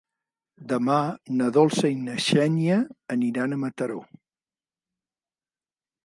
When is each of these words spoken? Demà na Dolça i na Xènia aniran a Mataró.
Demà 0.69 0.95
na 1.41 1.49
Dolça 1.57 1.91
i 1.95 1.97
na 2.05 2.15
Xènia 2.27 2.77
aniran 3.17 3.53
a 3.53 3.59
Mataró. 3.65 3.99